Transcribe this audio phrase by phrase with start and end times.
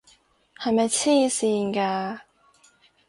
[0.57, 2.21] 係咪癡線㗎？